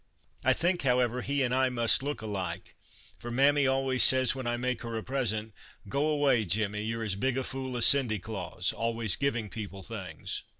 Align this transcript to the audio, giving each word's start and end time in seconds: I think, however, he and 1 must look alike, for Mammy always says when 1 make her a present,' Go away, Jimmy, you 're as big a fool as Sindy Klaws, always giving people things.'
I 0.43 0.53
think, 0.53 0.81
however, 0.81 1.21
he 1.21 1.43
and 1.43 1.53
1 1.53 1.73
must 1.75 2.01
look 2.01 2.23
alike, 2.23 2.75
for 3.19 3.29
Mammy 3.29 3.67
always 3.67 4.03
says 4.03 4.33
when 4.33 4.47
1 4.47 4.59
make 4.59 4.81
her 4.81 4.97
a 4.97 5.03
present,' 5.03 5.53
Go 5.89 6.07
away, 6.07 6.43
Jimmy, 6.43 6.81
you 6.81 6.99
're 6.99 7.03
as 7.03 7.13
big 7.13 7.37
a 7.37 7.43
fool 7.43 7.77
as 7.77 7.85
Sindy 7.85 8.17
Klaws, 8.17 8.73
always 8.73 9.15
giving 9.15 9.47
people 9.47 9.83
things.' 9.83 10.41